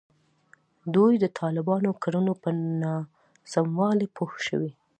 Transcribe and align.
دوی 0.95 1.13
د 1.19 1.25
طالبانو 1.39 1.91
کړنو 2.03 2.33
پر 2.41 2.53
ناسموالي 2.83 4.07
پوه 4.15 4.33
شوي. 4.47 4.71